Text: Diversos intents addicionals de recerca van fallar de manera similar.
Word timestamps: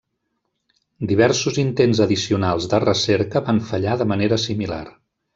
Diversos 1.09 1.59
intents 1.63 2.01
addicionals 2.05 2.67
de 2.71 2.79
recerca 2.85 3.43
van 3.49 3.59
fallar 3.73 3.93
de 4.03 4.07
manera 4.13 4.41
similar. 4.45 4.81